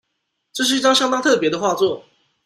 [0.53, 2.03] 這是一張相當特別的畫作